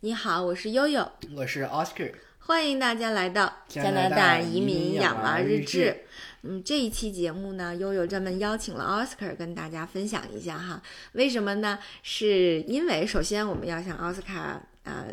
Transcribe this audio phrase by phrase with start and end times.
[0.00, 6.04] 你好，我是悠悠，我是 Oscar，欢迎大家来到加拿大移民养娃日志。
[6.42, 10.80] 嗯，这一期节目呢，悠悠专门邀请了 Oscar 跟大家分享一下哈。
[11.14, 11.80] 为什么呢？
[12.04, 15.04] 是因为首先我们要向奥斯卡啊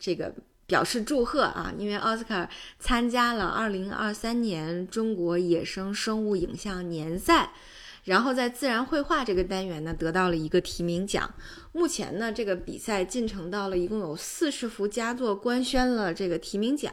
[0.00, 0.34] 这个
[0.66, 2.50] 表示祝贺啊，因为奥斯卡
[2.80, 7.52] 参加了2023年中国野生生物影像年赛。
[8.04, 11.32] 然后在自然绘画这个单元呢，得到了一个提名奖。
[11.72, 16.92] 目前呢，这个比赛进程到了一共有四十幅佳作官宣了这个提名奖。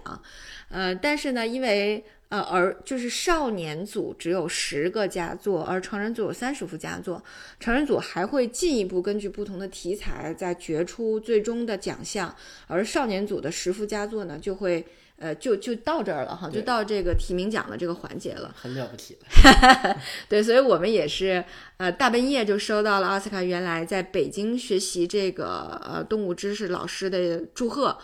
[0.70, 7.24] 呃，但是呢，因为呃而就是少年组只有十个佳作，而成人组有三十幅佳作。
[7.60, 12.36] 成人组还会进一步根据不同的题材再决出最终的奖项，
[12.68, 14.86] 而少年组的十幅佳作呢，就会。
[15.20, 19.98] 呃，就就到这儿了哈，就到这个提名奖的这个环节了，很了不起了。
[20.30, 21.44] 对，所以我们也是
[21.78, 27.98] 呃大半夜就收到了奥斯卡原来在北京学习这个呃动物知识老师的祝贺，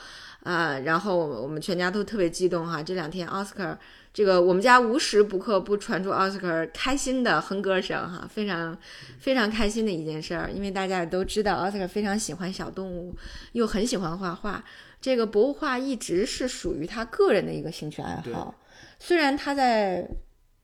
[0.43, 2.83] 呃，然后我们全家都特别激动哈。
[2.83, 3.79] 这两天奥斯卡
[4.13, 8.77] 这个我们家无时不刻不传出奥斯卡开心的哼歌声哈，非常
[9.19, 13.15] 非常开心的一件事儿，因为大家也都知道奥斯卡非常喜欢小动物，
[13.53, 14.63] 又很喜欢画画。
[15.01, 18.55] 这个博物画一直是属于他个人的一个兴趣爱好，
[18.99, 20.07] 虽然他在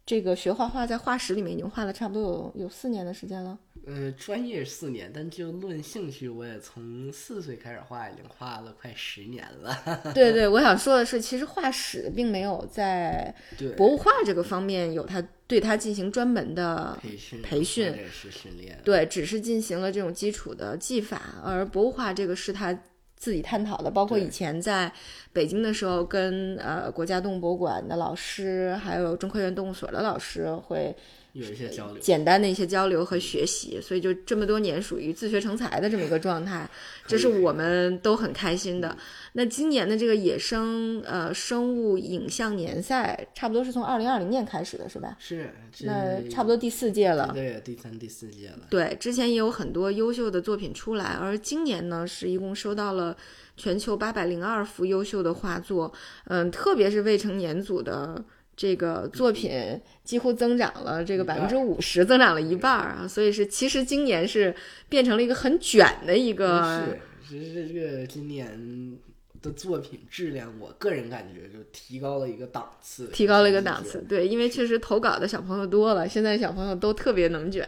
[0.06, 3.58] 这个学画画，在画室里面已经画了差不多有有四年的时间了。
[3.88, 10.14] 呃，专业四年，但就论兴趣，我也从四岁开始画，已经画了快十年了。
[10.14, 13.34] 对对，我想说的是，其实画室并没有在
[13.76, 18.80] 博物画这个方面有他对他进行专门的培训培训，是训练。
[18.84, 22.78] 对，只是进行了这种基础的技法，而博物画这个是他。
[23.22, 24.92] 自己探讨的，包括以前在
[25.32, 30.96] 北京的时候，跟呃国家动物博物馆的老师，还有中科院动物所的老师会
[31.34, 36.70] 有一些交流，简单的一些交流和学习，所以就这么多年属于自学成才的这么一个状态，
[37.08, 38.98] 这是我们都很开心的。
[39.34, 45.16] 那今年的这个野生呃生物影像年赛，差不多是从二零二零年开始的，是吧？
[45.20, 47.31] 是，那差不多第四届了。
[47.34, 48.68] 对，第三、第四届了。
[48.69, 53.16] 对，之前也有很多优秀的作品出来，而今年呢，是一共收到了
[53.56, 55.94] 全球八百零二幅优秀的画作，
[56.25, 58.22] 嗯，特别是未成年组的
[58.56, 63.07] 这个作品，几乎增长了这个百分之五十，增长了一半啊！
[63.07, 64.56] 所以是，其实今年是
[64.89, 66.84] 变成了一个很卷的一个。
[66.85, 68.97] 是，其实这个今年。
[69.41, 74.06] 的作品质量，我个人感觉就提高了一个档次，提高了一个档次。
[74.07, 77.68] 对，因为确实投稿的小朋友多了，现在小朋友都特别能卷，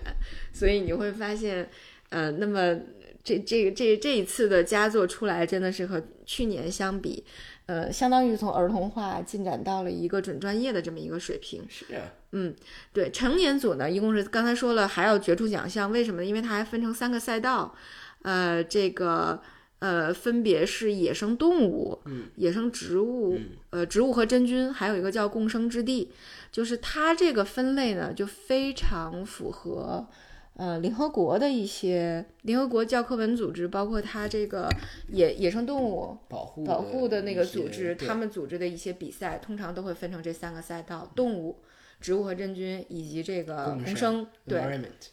[0.52, 1.68] 所以你会发现，
[2.10, 2.80] 呃，那么
[3.24, 7.24] 这这这这一次的佳作出来，真的是和去年相比，
[7.66, 11.64] 呃，相当于从儿童化进展到了一个准专业的这么一个水平。
[11.70, 11.86] 是，
[12.32, 12.56] 嗯，
[12.92, 16.26] 对，成年组呢，一共是刚才说了还要角逐奖项，为什么呢？
[16.26, 17.76] 因为它还分成三个赛道，
[18.22, 19.42] 呃，这个。
[19.80, 22.00] 呃，分别是野生动物、
[22.38, 23.38] 野生植物、
[23.70, 26.10] 呃，植物和真菌，还有一个叫共生之地。
[26.54, 30.08] 就是它这个分类呢，就非常符合
[30.56, 34.70] 呃联合国的一些联合国教科文组织，包括它这个
[35.08, 41.62] 野野生动物保护保护的那个组织，他们组织的一些比赛，通常都会分成这三个赛道：动物、
[42.00, 44.28] 植物和真菌，以及这个共生。
[44.46, 44.62] 对，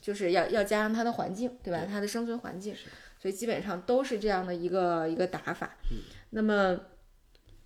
[0.01, 1.85] 就是要要加上它的环境，对吧？
[1.89, 2.75] 它的生存环境。
[3.23, 5.77] 所以基本上都是这样的一个一个打法，
[6.31, 6.81] 那么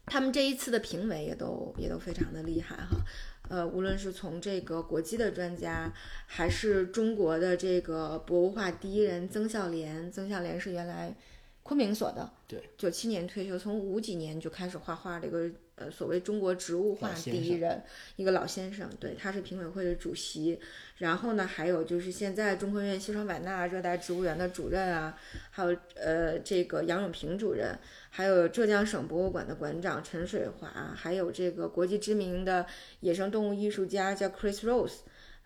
[0.05, 2.97] 他们这一次的评委也都也都非常的厉害哈，
[3.49, 5.93] 呃，无论是从这个国际的专家，
[6.27, 11.15] 还是中国的这个博物画第一人曾孝濂，曾孝濂是原来
[11.65, 15.51] 昆明所的，对，九七年退休，从五几年就开始画画的一个。
[15.77, 17.83] 呃，所谓中国植物画第一人，
[18.15, 20.61] 一个老先生，对，他是评委会的主席。
[20.99, 25.19] 然后呢，还有就是现在中科院西双版纳热带植物园的主任啊，
[25.51, 27.77] 还有呃这个杨永平主任，
[28.11, 32.65] 还有浙江省博物馆的馆长陈水华，还有这个国际知名的
[33.01, 34.99] 野生动物艺术家叫 Chris Rose，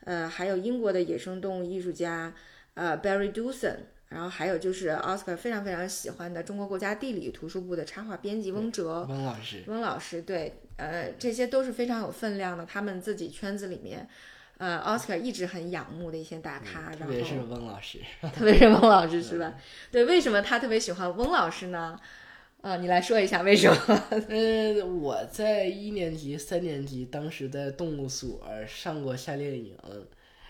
[0.04, 2.34] 呃，还有英国的野生动物艺术家
[2.74, 3.76] 呃 Barry Dawson。
[4.08, 14.08] 然后还有就是奥斯卡非常非常喜欢的中国国家地理图书部的插画编辑翁哲，翁老师，翁老师，对，呃，这些都是非常有分量的，他们自己圈子里面，
[14.56, 17.98] 呃，奥斯卡一直很仰慕的一些大咖，特别是翁老师，
[18.34, 19.54] 特别是翁老师是吧？
[19.92, 21.98] 对，为什么他特别喜欢翁老师呢？
[22.62, 24.04] 啊，你来说一下为什么？
[24.28, 29.76] 呃，我在一年级、三年级，当时在动物所上过夏令营。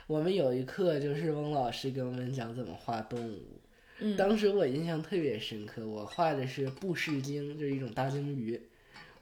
[0.09, 8.59] 我们有一课就是翁老师给我们讲怎么画动物，当时我印象特别深刻，我画的是布氏鲸，就是一种大鲸鱼。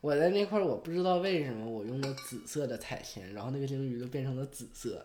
[0.01, 5.05] 我在那块儿我不知道为什么我用的紫色的彩铅，然后那个鲸鱼就变成了紫色，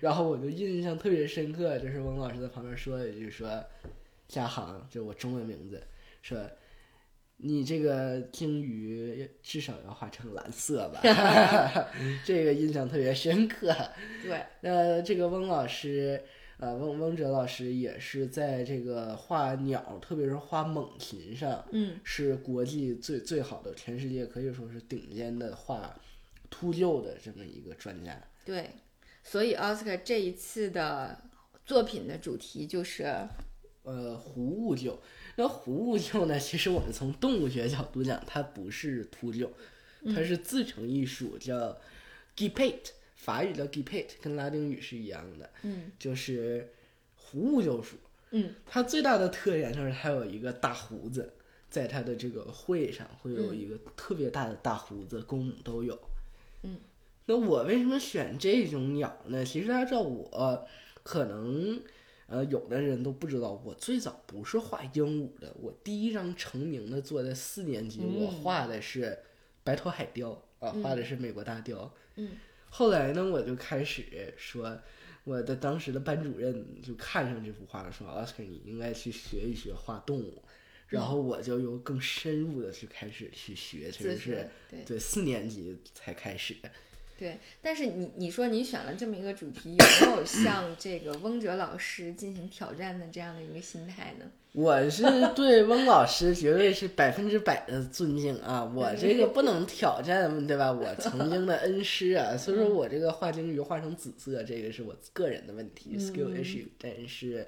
[0.00, 3.64] 然后我就印象特别深刻，就是翁老师在旁边说了一句说，
[4.26, 5.80] 嘉航，就我中文名字，
[6.20, 6.36] 说。
[7.44, 11.00] 你这个鲸鱼至少要画成蓝色吧？
[12.24, 13.74] 这个印象特别深刻。
[14.22, 16.22] 对，那这个翁老师，
[16.58, 25.92] 呃，翁翁哲老师也是在这个画鸟，特别是画猛禽上，嗯，是国际最最好的，全世界可以说是顶尖的画
[26.48, 28.16] 秃鹫的这么一个专家。
[28.44, 28.70] 对，
[29.24, 31.20] 所以奥斯卡这一次的
[31.66, 33.02] 作品的主题就是，
[33.82, 34.96] 呃，湖物鹫。
[35.36, 36.38] 那狐物鹫呢？
[36.38, 39.48] 其实我们从动物学角度讲，它不是秃鹫，
[40.14, 41.78] 它是自成一属，叫
[42.36, 46.68] Gepet，法语叫 Gepet，跟拉丁语是一样的，嗯就是
[47.16, 47.96] 狐物鹫属。
[48.32, 51.32] 嗯它最大的特点就是它有一个大胡子，
[51.70, 55.98] 在它的这个喙上会有一个特别大的大胡子，公母都有。
[56.62, 56.76] 嗯，
[57.24, 59.42] 那我为什么选这种鸟呢？
[59.42, 60.68] 其实大家知道我
[61.02, 61.80] 可能。
[62.26, 69.18] 呃，有的人都不知道，我最早不是画鹦鹉的，我第一张成名的作在四年级，我画的是
[69.62, 71.92] 白头海雕啊，画的是美国大雕。
[72.16, 72.30] 嗯，
[72.70, 74.78] 后来呢，我就开始说，
[75.24, 80.42] 我的当时的班主任就看上这幅画了，说奥斯卡，你应该去学一学画动物。
[80.88, 86.54] 然后我就又更深入的去开始去学，其实是对对四年级才开始。
[87.18, 94.24] 对，但是你你说你选了这么一个主题，有没有向这个翁哲老师进行挑战的这样的一个心态呢？
[94.52, 95.04] 我是
[95.36, 98.64] 对翁老师绝对是百分之百的尊敬啊！
[98.64, 100.72] 我这个不能挑战，对吧？
[100.72, 107.46] 我曾经的恩师啊，所以说我这个画鲸鱼画成紫色，这个是我个人的问题，skill issue，但是，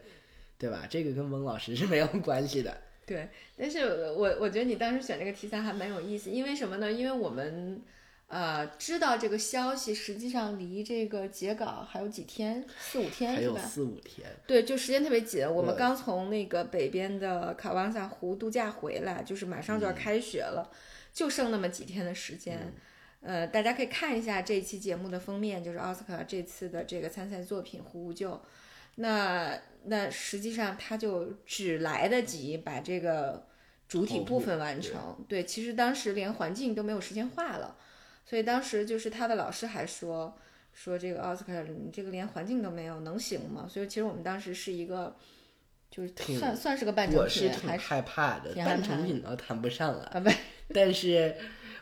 [0.56, 0.86] 对吧？
[0.88, 2.74] 这个跟翁老师是没有关系的。
[3.04, 6.92] 对，但是我我觉得你当时选这个题材还蛮有意思，因为什么呢？
[6.92, 7.82] 因为我们。
[8.26, 13.60] 呃，知道这个消息，实际上离这个截稿还有几天，四五天是吧？
[13.60, 14.28] 四五天。
[14.46, 15.48] 对，就时间特别紧。
[15.48, 20.68] 我们刚从那个北边的卡瓦萨湖度假回来，就是马上就要开学了，
[21.12, 22.72] 就剩那么几天的时间。
[23.20, 28.32] 呃，大家可以看一下这一期节目的封面，就是奥斯卡这次的这个参赛作品《狐无救》。
[28.96, 33.46] 那那实际上他就只来得及把这个
[33.86, 35.24] 主体部分完成。
[35.28, 37.76] 对，其实当时连环境都没有时间画了。
[38.26, 40.34] 所以当时就是他的老师还说
[40.72, 43.68] 说这个奥斯卡，你这个连环境都没有，能行吗？
[43.68, 45.14] 所以其实我们当时是一个，
[45.90, 50.04] 就是算算是个半成品，我是挺害怕的，半成品倒谈不上了。
[50.06, 50.30] 啊，不，
[50.72, 51.36] 但是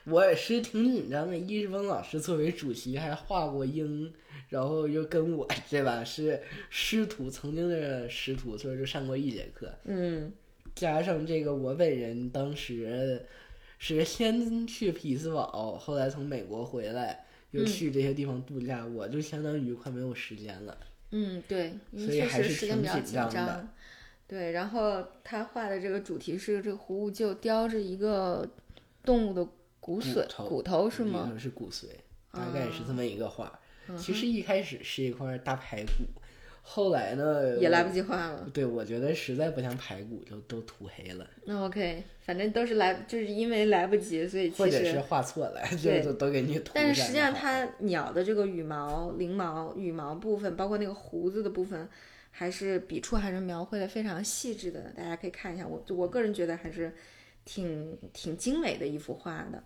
[0.05, 1.39] 我也是挺紧张的。
[1.39, 4.13] 易志峰老师作为主席还画过鹰，
[4.49, 9.73] 然后又跟我对吧是师徒，曾经的师徒，所以就上过一节课。
[9.85, 10.33] 嗯，
[10.75, 13.25] 加上这个我本人当时。
[13.85, 20.79] 是先去匹兹堡，后来从美国回来，又去这些地方度假，我就相当于快没有时间了。
[21.11, 23.69] 嗯，对，所以还是时间比较紧张的。
[24.29, 28.49] 对，然后他画的这个主题是这个狐物就叼着一个
[29.05, 29.45] 动物的
[29.81, 31.37] 骨髓，骨头是吗？
[31.37, 31.87] 是骨髓，
[32.31, 33.59] 大概是这么一个画。
[33.99, 36.22] 其实一开始是一块大排骨。
[36.65, 37.59] 后来呢？
[37.59, 38.49] 也来不及画了。
[38.55, 41.29] 对，我觉得实在不像排骨，就都涂黑了。
[41.45, 46.71] 那 OK，反正都是来，就是因为来不及，所以或者是画错了，就都给你涂。
[46.75, 51.89] 但是实际上，它鸟的这个羽毛、翎毛、羽毛部分，包括那个胡子的部分，
[52.31, 54.93] 还是笔触还是描绘的非常细致的。
[54.97, 56.93] 大家可以看一下，我我个人觉得还是。
[57.45, 59.63] 挺挺精美的一幅画的，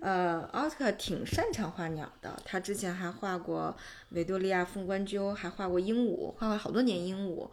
[0.00, 2.40] 呃，奥斯卡挺擅长画鸟的。
[2.44, 3.76] 他之前还画过
[4.10, 7.48] 维多利亚凤冠鸠，还画过鹦鹉，画了好多年鹦鹉。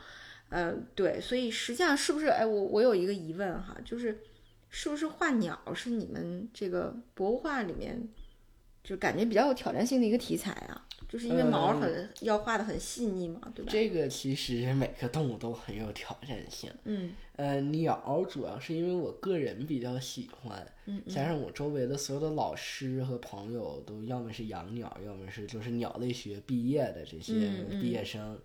[0.50, 2.28] 呃，对，所以实际上是不是？
[2.28, 4.22] 哎，我我有一个疑问哈，就是
[4.70, 8.08] 是不是画鸟是你们这个博物画里面
[8.84, 10.86] 就感觉比较有挑战性的一个题材啊？
[11.16, 13.72] 就是因为毛很要画的很细腻嘛，对吧？
[13.72, 16.70] 这个其实每个动物都很有挑战性。
[16.84, 17.14] 嗯。
[17.38, 20.68] 呃，鸟主要是因为我个人比较喜欢，
[21.08, 27.34] 加上我周围的所有的老师和朋友都要么是养鸟，要么是就是鸟类学毕业的这些
[27.80, 28.38] 毕业生，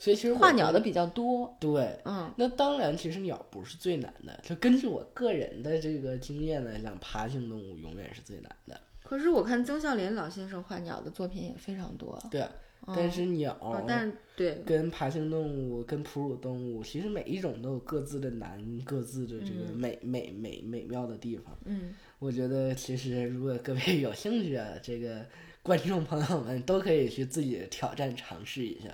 [0.00, 1.56] 所以其实画鸟的比较多。
[1.60, 8.80] 对，嗯，那当然，其实鸟不是最难的，就根据我个人的这个经验来讲，爬行动物永远是最难的。
[9.08, 12.22] 可是我看曾孝林老先生画鸟的作品也非常多。
[12.30, 12.46] 对。
[12.94, 21.58] 但是鸟，但是对，跟爬行动物、跟哺乳动物，其实每一种都有各自的难、各自的这个美美美美妙的地方。
[21.64, 25.26] 嗯，我觉得其实如果各位 有兴趣啊，这个
[25.62, 28.88] 观众朋友们都可以去自己挑战尝试一下。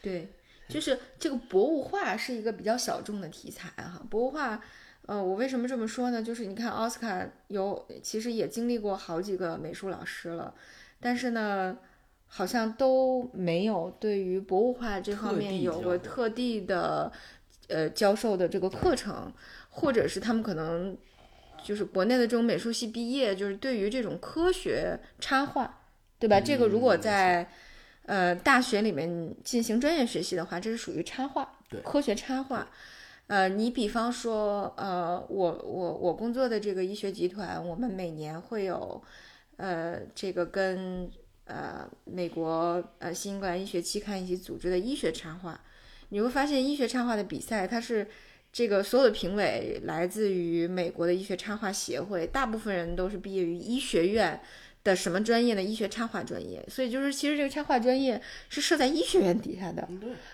[0.00, 0.26] 对，
[0.66, 4.02] 就是这个博物画是一个比较小众的题材哈。
[4.08, 4.58] 博物画，
[5.06, 6.22] 呃，我为什么这么说呢？
[6.22, 10.54] 就是你看奥斯卡有，其实也经历过好几个美术老师了，
[11.00, 11.76] 但是呢。
[12.26, 17.12] 好像都没有对于博物画这方面有过特地的，
[17.68, 19.32] 呃，教授的这个课程，
[19.70, 20.96] 或者是他们可能
[21.62, 25.82] 就是国内的这种美术系毕业，就是对于这种科学插画，
[26.18, 26.40] 对吧？
[26.40, 27.48] 这个如果在
[28.06, 32.66] 呃大学里面进行专业学习的话，这是属于插画，对科学插画。
[33.26, 39.02] 呃，你比方说，呃，我我我工作的这个医学集团，我们每年会有，
[39.56, 41.10] 呃，这个跟
[41.46, 45.58] 呃美国呃新冠医学期刊一起组织的医学插画，
[46.10, 48.06] 你会发现医学插画的比赛，它是
[48.52, 54.38] 这个所有的评委来自于美国的医学插画协会，大部分人都是毕业于医学院。
[54.84, 55.62] 的什么专业呢？
[55.62, 59.88] 医学插画专业，所以就是其实这个插画专业是设在医学院底下的，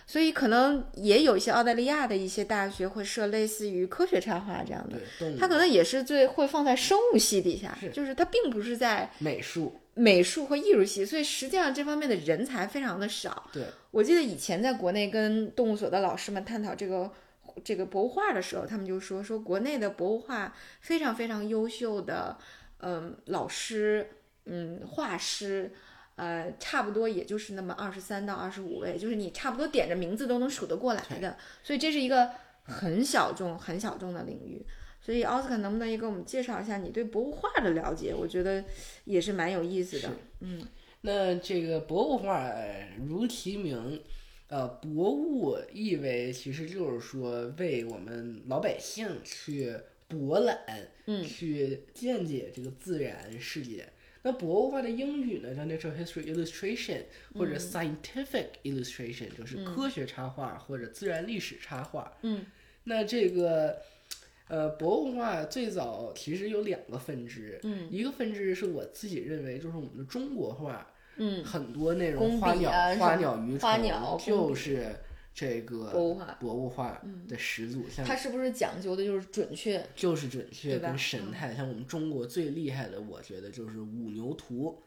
[0.08, 4.98] 所以可能也有一些澳大利亚的一些大学会设类似于科学插画这样的，
[5.38, 13.48] 它可能也是最会放在生物系底下，就是它并不是在美术、美术和艺术系，所以实际上这方面的人才非常的少。
[13.52, 17.08] 对，我记得以前在国内跟动物所的老师们探讨这个
[17.62, 22.36] 这个博物画的时候，他们就说说国内的博物画非常非常优秀的，
[22.80, 24.10] 嗯，老师。
[24.52, 25.72] 嗯，画师，
[26.16, 32.28] 呃，差不多也就是那么二十三到二十五位，就是你差不多点着名字都能数得过来的，所以这是一个
[32.64, 34.66] 很小众、很小众的领域。
[35.00, 38.12] 所以奥斯卡能不能也给我们介绍一下你对博物画的了解？
[38.12, 38.62] 我觉得
[39.04, 40.10] 也是蛮有意思的。
[40.40, 40.60] 嗯，
[41.02, 42.52] 那这个博物画
[43.08, 44.02] 如其名，
[44.48, 49.74] 呃，博物意味其实就是说为我们老百姓去
[50.08, 50.58] 博览，
[51.06, 53.88] 嗯，去见解这个自然世界。
[54.22, 57.02] 那博物画的英语呢叫 natural history illustration
[57.34, 62.12] 或者 scientific illustration，就是科学插画或者自然历史插画。
[62.22, 62.44] 嗯，
[62.84, 63.78] 那这个
[64.48, 70.86] 呃博物画最早其实有两个分支，嗯，一个分支是我自己认为就是我们的中国画，
[71.16, 74.94] 嗯，很多那种花鸟花鸟鱼虫就是。
[75.32, 79.82] 这个博物画，博物画的始祖，像它是不是讲究的就是准确？
[79.94, 81.54] 就是准确跟神态。
[81.54, 84.82] 像我们中国最厉害的，我觉得就是《五牛图》，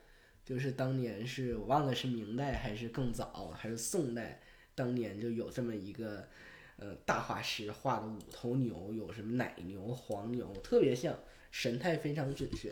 [0.47, 4.41] 就是当年是我忘了是明代还是更早，还是宋代，
[4.75, 6.27] 当年就有这么一个
[6.77, 11.17] 呃大画师画的五头牛，有什么奶牛、黄牛，特别像，
[11.51, 12.71] 神态非常准确。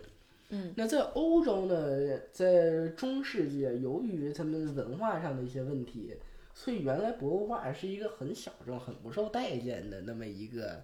[0.50, 6.14] 嗯，那在欧洲呢，在中世纪，由于他们文化上的一些问题。
[6.54, 10.84] 所以原来博物画是一个很小众、很不受待见的那么一个，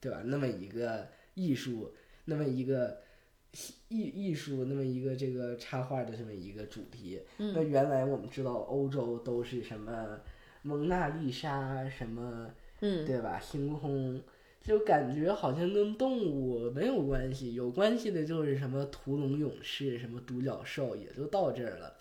[0.00, 0.22] 对吧？
[0.24, 1.92] 那么一个艺术，
[2.24, 2.98] 那么一个
[3.88, 7.20] 艺艺术，那么一个这个插画的这么一个主题。
[7.36, 10.20] 那原来我们知道欧洲都是什么
[10.62, 13.38] 蒙娜丽莎，什么，对吧？
[13.40, 14.22] 星空，
[14.62, 21.96] 就感觉好像跟动物没有关系，有关系的就是什么屠龙勇士，什么独角兽，也就到这儿了。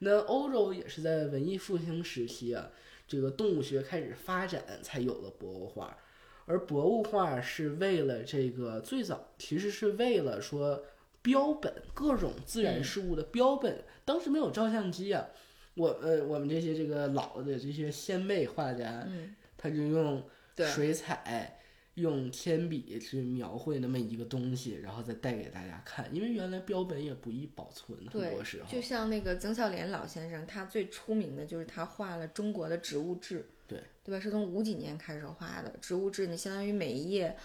[0.00, 2.70] 那欧洲也是在文艺复兴时期啊，
[3.06, 5.96] 这个动物学开始发展，才有了博物画。
[6.46, 10.82] 而博物画是为了这个最早其实是为了说
[11.20, 13.84] 标本各种自然事物的标本。
[14.04, 15.28] 当时没有照相机啊，
[15.74, 19.06] 我呃我们这些这个老的这些先辈画家，
[19.56, 20.22] 他就用
[20.56, 21.60] 水彩。
[22.00, 26.08] 用铅笔去描绘那么一个东西，然后再带给大家看。
[26.14, 28.70] 因为原来标本也不易保存，很多时候。
[28.70, 34.20] 就像那个曾孝濂老先生，他最出名的就是他画了中国的植物志，对对吧？
[34.20, 37.36] 是从五几年开始画的植物志，你相当于每一页，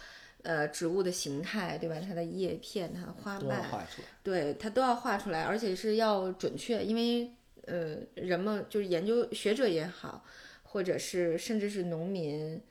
[0.41, 1.99] 呃，植物的形态，对吧？
[1.99, 3.87] 它的叶片、它的花瓣，
[4.23, 7.31] 对，它都要画出来，而且是要准确，因为
[7.65, 10.25] 呃，人们就是研究学者也好，
[10.63, 12.61] 或者是甚至是农民。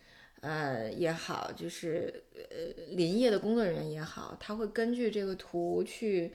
[0.43, 6.33] 呃也好，就是呃林业的工作人员也好，他会根据这个图去，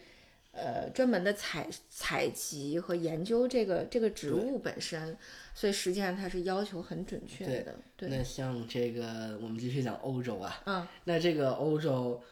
[0.53, 5.17] 呃专门的采采集和研究这个这个植物本身，
[5.53, 7.75] 所以实际上它是要求很准确的。
[7.97, 12.23] 对，那像这个我们继续讲欧洲啊，嗯，那这个欧洲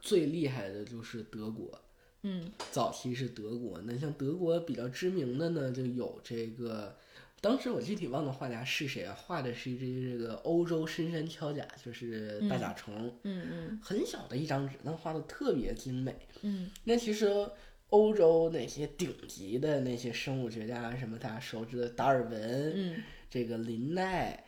[0.00, 1.80] 最厉害的就是德国，
[2.22, 6.96] 嗯，早期是德国，那像德国比较知名的呢，就有这个。
[7.44, 9.14] 当时我具体忘了画家是谁啊？
[9.14, 13.14] 画的是一只这个欧洲深山锹甲，就是大甲虫。
[13.22, 16.16] 嗯嗯，很小的一张纸，但画的特别精美。
[16.40, 17.46] 嗯，那其实
[17.90, 24.42] 欧洲那些顶级的那些生物学家，什么大家熟知的达尔文，嗯，这个林奈，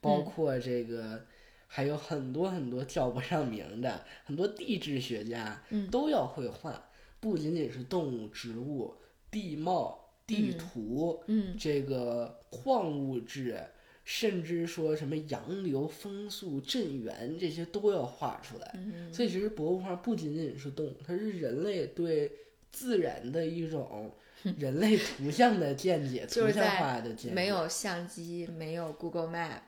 [0.00, 1.24] 包括这个
[1.68, 6.90] 还有很多很多叫不上名的很多地质学家，嗯，都要会画，
[7.20, 8.96] 不仅仅是动物、植物、
[9.30, 10.09] 地貌。
[10.36, 13.60] 地图，嗯，这个矿物质，
[14.04, 18.70] 甚至说什么洋流、风速、震源这些都要画出来。
[18.74, 22.30] 嗯，所以其实博物画不仅仅是动物，它是人类对
[22.70, 24.12] 自然的一种
[24.56, 27.30] 人类图像的见解， 图像化的见解。
[27.30, 29.60] 没有相机，没有 Google Map，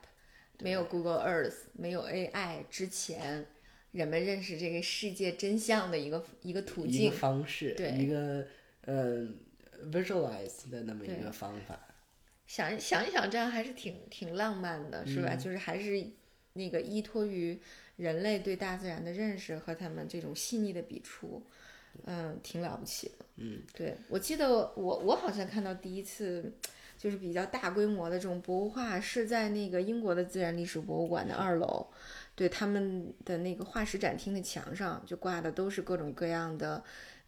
[0.59, 3.45] 没有 Google Earth，没有 AI 之前，
[3.91, 7.17] 人们认识这个世界真相的一个一个途一径个。
[7.17, 8.47] 方式，对一个
[8.85, 9.37] 嗯
[9.91, 11.79] visualize 的那么一个方法。
[12.45, 15.33] 想想一想，这样还是挺挺浪漫的，是吧？
[15.33, 16.05] 嗯就是还是
[16.53, 17.59] 那个依托于
[17.95, 21.41] 人类对大自然的认识和他们这种细腻的笔触，
[22.05, 23.25] 嗯，挺了不起的。
[23.37, 26.53] 嗯，对，我记得我我好像看到第一次
[26.97, 31.87] 就是比较大规模的这种博物画是在那个英国的自然历史博物馆的二楼，
[32.35, 36.83] 对他们的那个化石展厅的墙上就挂的都是各种各样的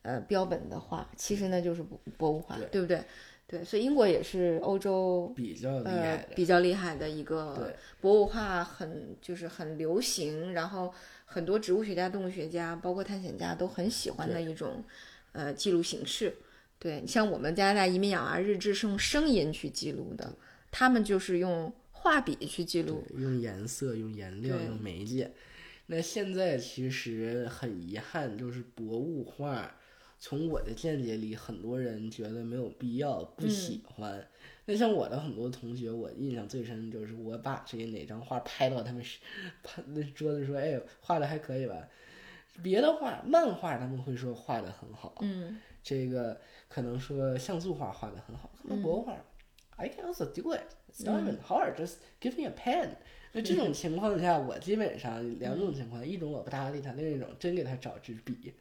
[0.06, 3.04] 呃标本的画，其实呢就是博博物画，对对不对？
[3.48, 10.92] 对，所以英国也是欧洲比较厉呃害的，比较厉害的一个对博物画很就是很流行，然后
[11.26, 14.84] 很多植物学家、动物学家，包括探险家都很喜欢的一种
[15.32, 16.36] 呃记录形式。
[16.80, 20.36] 对你像我们加拿大移民养娃日志是用声音去记录的，
[20.72, 23.04] 他们就是用画笔去记录。
[23.16, 25.32] 用颜色、用颜料、用媒介。
[25.86, 29.76] 那现在其实很遗憾，就是博物画，
[30.18, 34.26] 从我的见解里，很多人觉得没有必要，不喜欢。
[34.66, 39.20] 那像我的很多同学，我印象最深就是我把这个哪张画拍到他们是
[39.62, 41.88] 拍那桌子说，哎，画的还可以吧？
[42.64, 49.16] 别的画，漫画他们会说画的很好，嗯这个可能说像素画画的很好，可能国画、
[49.76, 50.62] i can also do it.
[50.92, 51.76] It's not even hard.
[51.76, 52.96] Just give me a pen.
[53.34, 58.54] 那这种情况下，我基本上两种情况，一种我不搭理他，另一种真给他找支笔，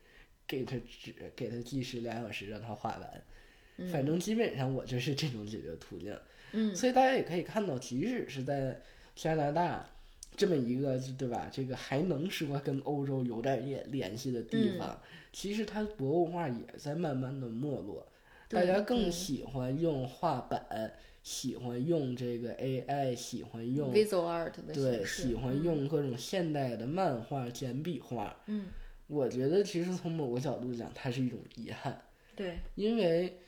[0.46, 3.90] 给他纸，给他计时两小时让他画完。
[3.90, 6.16] 反正基本上我就是这种解决途径。
[6.52, 8.80] 嗯所以大家也可以看到，即使是在
[9.16, 9.88] 加拿大
[10.36, 15.00] 这么一个对吧，这个还能说跟欧洲有点联联系的地方，
[15.32, 18.06] 其实它博物画也在慢慢的没落，
[18.48, 20.92] 大家更喜欢用画板，
[21.24, 28.36] 喜欢用这个 AI，喜欢用，visual art 的对，喜欢用各种现代的漫画、简笔画。
[28.46, 28.66] 嗯，
[29.06, 32.00] 我觉得其实从某个角度讲，它是一种遗憾。
[32.34, 33.38] 对，因为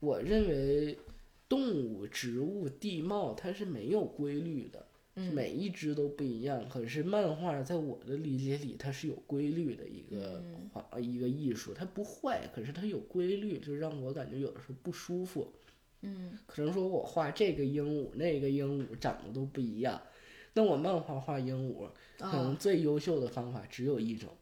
[0.00, 0.98] 我认为
[1.48, 6.68] 动物、植物、地貌它是没有规律的，嗯每一只都不一样。
[6.68, 15.52] 可是漫画在我的理解里，它是有规律的一个嗯画、一个艺术，它不坏，可是它有规律，就让我感觉有的时候不舒服。
[16.00, 20.02] 嗯可能说我画这个鹦鹉，那个鹦鹉长得都不一样，
[20.54, 24.28] 那我漫画画鹦鹉，可能啊，最优秀的方法只有一种。
[24.28, 24.41] 对，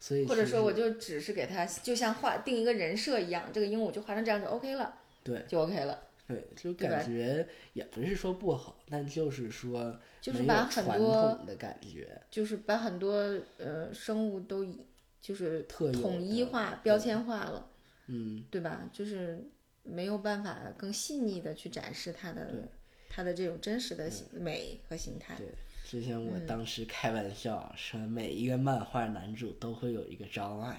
[0.00, 6.04] 所以或者说我就只是给他就像画定一个人设一样，这个鹦鹉就画成这样就 OK 了，对就 OK 了。
[6.26, 13.14] 对，就感觉也不是说不好，但就是说就是把很传多统的感觉，就是把很多
[13.56, 14.66] 呃生物都
[15.22, 17.70] 就是统一化、标签化了，
[18.08, 18.90] 嗯，对吧？
[18.92, 19.42] 就是
[19.82, 22.68] 没有办法更细腻的去展示它的
[23.08, 25.34] 它的这种真实的形美和形态。
[25.36, 25.46] 对。
[25.90, 30.78] 之前我嗯当时开玩笑说，每一个漫画男主都会有一个障碍，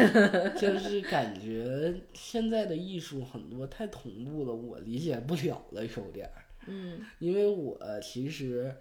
[0.58, 6.32] 就是感觉现在的艺术很多太同步了，我理解不了了，有点儿。
[6.66, 8.74] 嗯因为我其实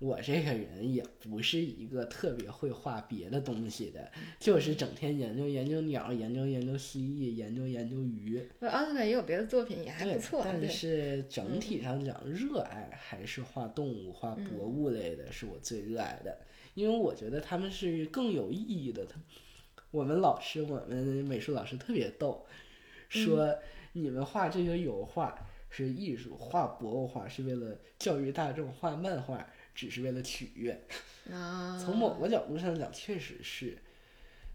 [0.00, 8.42] 我这个人也不是一个特别会画别的东西的，就是整天研究研究鸟，研究研究蜥蜴，研究研究鱼。
[8.58, 16.38] 不奥特曼也有别的作品也还不错，但，是整体上讲，热爱还是画动物、画嗯博物类的，是我最热爱的，
[16.72, 19.04] 因为我觉得他们是更有意义的。
[19.04, 19.20] 他
[19.90, 22.46] 我们老师，我们美术老师特别逗，
[23.14, 23.54] 嗯说
[23.92, 25.36] 你们画这些油画
[25.68, 29.46] 是艺术，画博物画是为了教育大众，画漫画
[29.80, 30.78] 只是为了取悦。
[31.32, 33.78] 啊，从某个角度上讲，确实是，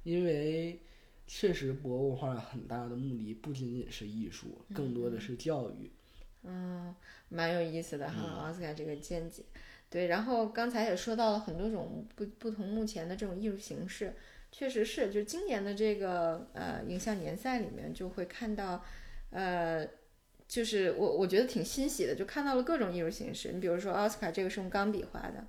[0.03, 0.79] 因为
[1.25, 5.91] 确实博物画很大的目的不仅仅是艺术，更多的是教育。
[6.43, 6.93] 嗯，
[7.29, 9.43] 蛮有意思的哈，嗯奥斯卡这个见解。
[9.89, 14.13] 对，然后刚才也说到了很多种不不同目前的这种艺术形式，
[14.51, 18.83] 确实是，就今年的这个呃影像年赛里面就会看到，
[19.31, 19.87] 呃，
[20.47, 23.51] 就是我我觉得挺欣喜的，就看到了各种艺术形式。
[23.51, 25.43] 你比如说奥斯卡这个是用钢笔画的，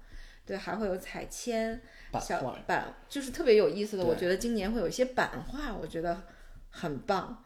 [0.45, 1.81] 对，还会有彩铅、
[2.21, 4.05] 小版就是特别有意思的。
[4.05, 6.23] 我觉得今年会有一些版画，我觉得
[6.71, 7.45] 很棒。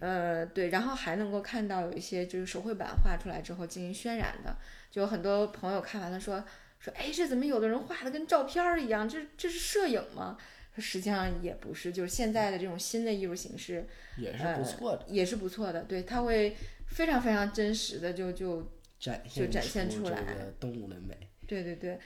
[0.00, 4.56] 呃，对，然后还能够看到有一些就是手绘版画出来之后进行渲染的，
[4.90, 6.44] 就有很多朋友看完了说
[6.78, 9.08] 说，哎，这怎么有的人画的跟照片儿一样？
[9.08, 10.36] 这这是摄影吗？
[10.78, 13.86] 实际上也不是，就是现在的这种新的艺术形式
[14.16, 16.56] 也是不错的，也是不错的，对，它会
[16.92, 21.16] 非常非常真实的就就展就展现出来个动物的美。
[21.46, 21.98] 对对对，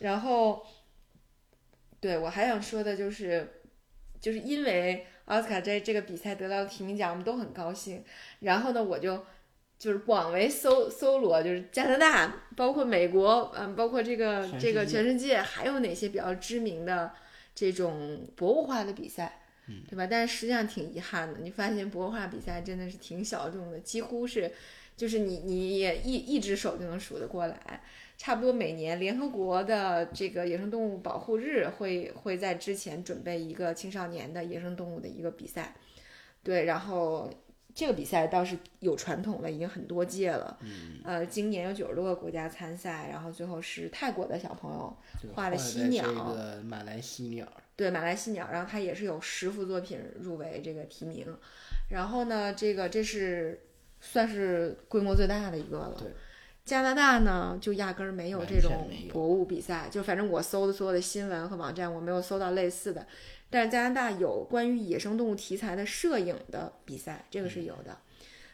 [0.00, 0.64] 然后，
[1.98, 3.62] 对我还想说的就是，
[4.20, 8.04] 就是因为奥斯卡在这个比赛得到提名奖，我们都很高兴。
[8.40, 9.24] 然后呢，我就
[9.78, 17.12] 就是广为搜搜罗，就是加拿大，包括美国，嗯，包括这个这个全世界，还有哪些比较知名的
[17.54, 19.41] 这种博物化的比赛，
[19.88, 20.06] 对吧？
[20.10, 24.52] 但是实际上挺遗憾的，你发现博物化比赛真的是挺小众的，几乎是
[24.96, 27.82] 就是你你也一一只手就能数得过来。
[28.18, 35.74] 差不多每年联合国的这个野生动物保护日会会在之前准备一个青少年的野生动物的一个比赛，
[36.44, 37.28] 对，然后
[37.74, 40.56] 这个比赛倒是有传统了，已经很多届了。
[40.60, 44.96] 嗯，呃，今年有九十多个国家参赛，然后最后是泰国的小朋友
[45.34, 51.26] 画的犀鸟，这个马来犀鸟，对马来西鸟，然后它也是有十幅作品入围这个提名，
[51.90, 53.60] 然后呢，这个这是
[54.00, 55.96] 算是规模最大的一个了。
[55.98, 56.08] 对，
[56.64, 63.06] 加拿大呢就压根儿没有这种博物比赛，就反正我搜的所有的新闻和网站，我没有搜到类似的。
[63.50, 67.98] 但是加拿大有关于野生动物题材的摄影的比赛，这个是有的。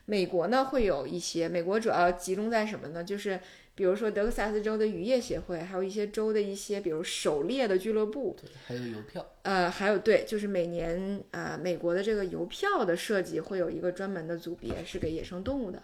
[0.07, 3.05] 美国呢会有一些，美国主要集中在什么呢？
[3.05, 3.39] 就是
[3.79, 15.81] 比如说德克萨斯州的渔业协会，还有一些州的一些，比如狩猎的俱乐部，对，还有邮票，呃，还有对，就是每年啊、呃美国的这个邮票的设计会有一个专门的组别是给野生动物的，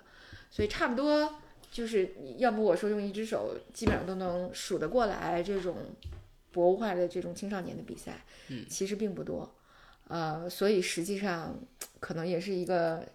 [0.51, 1.37] 所以差不多
[1.71, 5.77] 就是要不我说用一只手基本上都能数得过来这种
[6.51, 9.55] 博物化的这种青少年的比赛，嗯其实并不多，
[10.09, 11.57] 呃，所以实际上
[12.01, 13.07] 可能也是一个。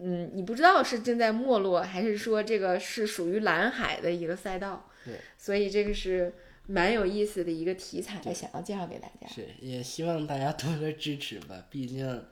[0.00, 4.88] 嗯，你不知道是正在没落，还是说这个是属于蓝海的一个赛道？
[5.04, 6.32] 对，所以这个是
[6.66, 9.26] 蛮有意思的一个题材，想要介绍给大家。
[9.26, 11.66] 是也希望大家多多支持吧。
[11.70, 12.24] 毕竟，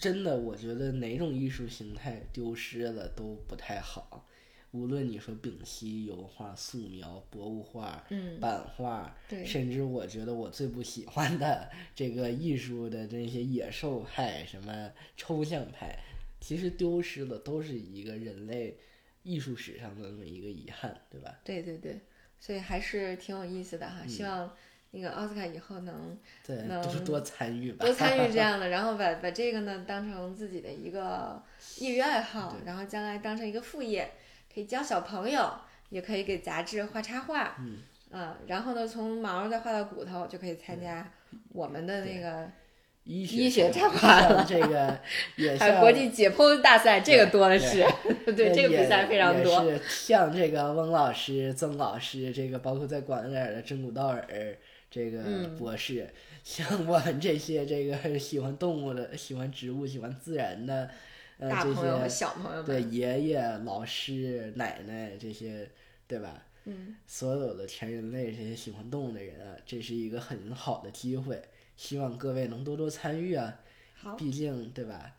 [0.00, 4.26] 真的，我觉得哪种艺术形态丢失了都不太好。
[4.72, 15.98] 无论你说丙烯、油画、素描、博物画、嗯，版画，对甚至我觉得我最不喜欢的这个艺术的这些野兽派、什么抽象派，
[16.40, 18.76] 其实丢失的都是一个人类
[19.22, 21.38] 艺术史上的那么一个遗憾，对吧？
[21.44, 22.00] 对对对，
[22.38, 24.06] 所以还是挺有意思的哈。
[24.06, 24.50] 希望
[24.92, 31.42] 那个奥斯卡以后能 对，能多多参与吧，多参与这 样的，然后把把这个呢当成自己的一个
[31.78, 34.10] 业余爱好，然后将来当成一个副业，
[34.52, 35.52] 可以教小朋友，
[35.90, 37.78] 也可以给杂志画插画，嗯，
[38.10, 41.12] 啊，然后呢从毛再画到骨头，就可以参加
[41.50, 42.50] 我们的那个
[43.10, 44.96] 医医学插插画了这个
[45.36, 47.86] 也国际解剖大赛，这个多的对是，
[48.32, 49.64] 对这个比赛非常多。
[49.64, 54.24] 是像这个翁老师、曾老师，这个包括在广点的真古道尔
[54.88, 56.08] 这个嗯博士，
[56.44, 60.88] 像我们这些这个 喜欢动物的、喜欢植物、喜欢自然的，
[61.38, 65.68] 呃，大朋友和小朋友对，爷爷、老师、奶奶这些，
[66.06, 66.44] 对吧？
[66.66, 71.40] 嗯，所有的全人类这些喜欢动物的人啊，这是一个很好的机会，
[71.80, 73.56] 希望各位能多多参与啊。
[73.94, 75.12] 好，毕竟对吧，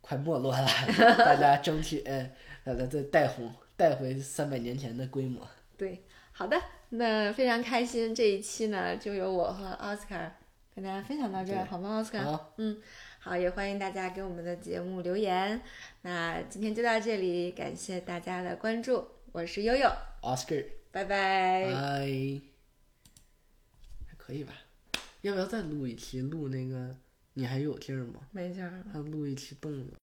[0.00, 0.66] 快没落了，
[1.16, 2.28] 大家争取 呃
[2.64, 5.46] 把它再带红，带回三百年前的规模。
[5.76, 6.02] 对，
[6.32, 10.36] 好的，那非常开心，这一期呢就由我和奥斯卡
[10.74, 11.90] 跟大家分享到这儿，对好吗？
[11.90, 12.82] 奥斯卡，好，嗯，
[13.20, 15.60] 好，也欢迎大家给我们的节目留言。
[16.02, 19.88] 那今天就到这里，感谢大家的关注，我是悠悠
[20.22, 21.64] ，Oscar，拜拜。
[21.72, 22.40] 拜，
[24.06, 24.52] 还可以吧？
[25.22, 26.20] 要不要再录一期？
[26.20, 26.96] 录那个，
[27.34, 28.20] 你还有劲儿吗？
[28.30, 28.86] 没劲儿了。
[28.92, 29.92] 还录一期动物。